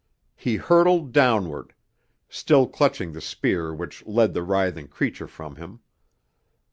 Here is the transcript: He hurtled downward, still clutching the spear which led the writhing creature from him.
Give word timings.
He 0.35 0.55
hurtled 0.55 1.11
downward, 1.11 1.75
still 2.27 2.65
clutching 2.67 3.13
the 3.13 3.21
spear 3.21 3.71
which 3.71 4.03
led 4.07 4.33
the 4.33 4.41
writhing 4.41 4.87
creature 4.87 5.27
from 5.27 5.57
him. 5.57 5.81